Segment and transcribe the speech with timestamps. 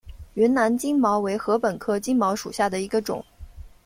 [0.33, 3.23] 云南金茅为禾本科金茅属下的一个种。